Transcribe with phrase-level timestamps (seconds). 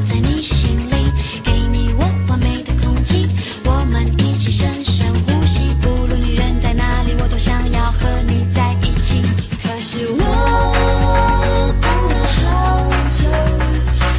[0.00, 1.12] 在你心里
[1.44, 3.28] 给你我完美的空气
[3.64, 9.22] 我们一起深深呼吸不论你人在哪里我都想要和你在一起
[9.62, 13.24] 可是我等了好久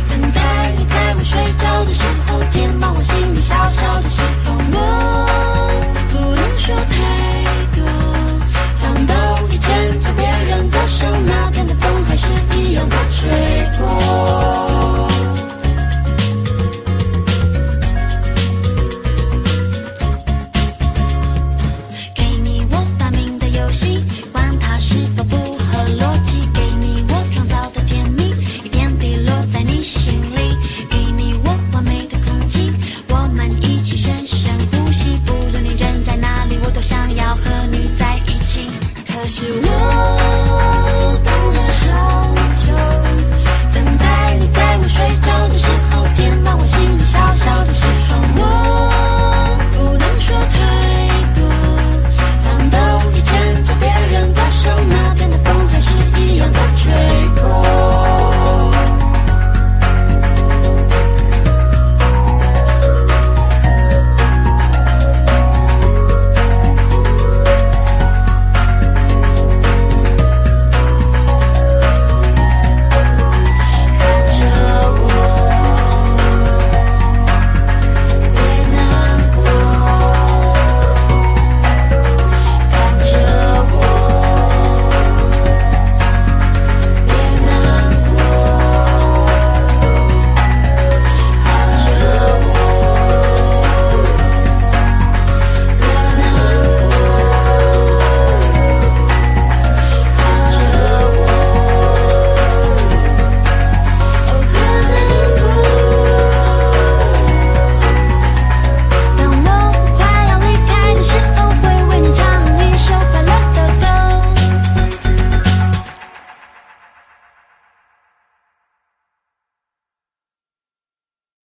[0.10, 4.22] 等待你在我睡觉的时候填满我心里小小的喜